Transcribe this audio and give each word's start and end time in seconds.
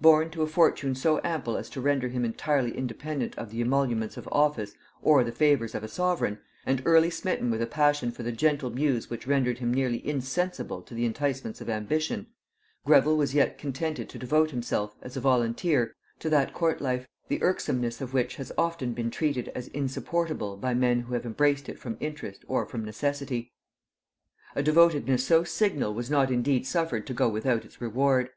Born 0.00 0.30
to 0.30 0.40
a 0.40 0.46
fortune 0.46 0.94
so 0.94 1.20
ample 1.22 1.54
as 1.58 1.68
to 1.68 1.82
render 1.82 2.08
him 2.08 2.24
entirely 2.24 2.74
independent 2.74 3.36
of 3.36 3.50
the 3.50 3.60
emoluments 3.60 4.16
of 4.16 4.26
office 4.32 4.72
or 5.02 5.22
the 5.22 5.32
favors 5.32 5.74
of 5.74 5.84
a 5.84 5.86
sovereign, 5.88 6.38
and 6.64 6.80
early 6.86 7.10
smitten 7.10 7.50
with 7.50 7.60
a 7.60 7.66
passion 7.66 8.10
for 8.10 8.22
the 8.22 8.32
gentle 8.32 8.70
muse 8.70 9.10
which 9.10 9.26
rendered 9.26 9.58
him 9.58 9.70
nearly 9.74 10.00
insensible 10.08 10.80
to 10.80 10.94
the 10.94 11.04
enticements 11.04 11.60
of 11.60 11.68
ambition, 11.68 12.28
Greville 12.86 13.18
was 13.18 13.34
yet 13.34 13.58
contented 13.58 14.08
to 14.08 14.18
devote 14.18 14.50
himself, 14.50 14.96
as 15.02 15.14
a 15.14 15.20
volunteer, 15.20 15.94
to 16.20 16.30
that 16.30 16.54
court 16.54 16.80
life 16.80 17.06
the 17.28 17.42
irksomeness 17.42 18.00
of 18.00 18.14
which 18.14 18.36
has 18.36 18.50
often 18.56 18.94
been 18.94 19.10
treated 19.10 19.48
as 19.54 19.68
insupportable 19.68 20.56
by 20.56 20.72
men 20.72 21.00
who 21.00 21.12
have 21.12 21.26
embraced 21.26 21.68
it 21.68 21.78
from 21.78 21.98
interest 22.00 22.46
or 22.48 22.64
from 22.64 22.82
necessity. 22.82 23.52
A 24.56 24.62
devotedness 24.62 25.26
so 25.26 25.44
signal 25.44 25.92
was 25.92 26.10
not 26.10 26.30
indeed 26.30 26.66
suffered 26.66 27.06
to 27.08 27.12
go 27.12 27.28
without 27.28 27.66
its 27.66 27.78
reward. 27.78 28.28